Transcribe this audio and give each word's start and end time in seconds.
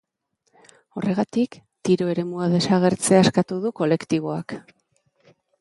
Horregatik, 1.01 1.57
tiro 1.89 2.09
eremua 2.15 2.49
desagertzea 2.55 3.23
eskatu 3.27 3.63
du 3.67 3.73
kolektiboak. 3.83 4.61